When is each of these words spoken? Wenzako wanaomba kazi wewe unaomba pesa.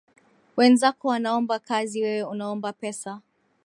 Wenzako 0.57 1.07
wanaomba 1.07 1.59
kazi 1.59 2.01
wewe 2.03 2.23
unaomba 2.23 2.73
pesa. 2.73 3.21